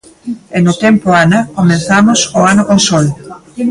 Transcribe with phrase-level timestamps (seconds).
[0.57, 3.05] E no tempo Ana, comezamos o ano con sol?